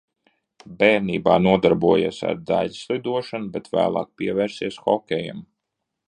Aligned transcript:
Bērnībā 0.77 1.35
nodarbojies 1.47 2.21
ar 2.31 2.39
daiļslidošanu, 2.51 3.51
bet 3.57 3.69
vēlāk 3.75 4.09
pievērsies 4.23 4.79
hokejam. 4.87 5.45